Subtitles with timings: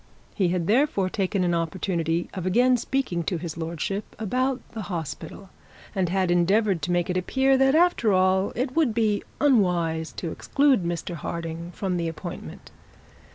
[0.33, 5.51] He had therefore taken the opportunity of again speaking to his lordship about the hospital,
[5.93, 10.31] and had endeavoured to make it appear that after all it would be unwise to
[10.31, 12.71] exclude Mr Harding from the appointment.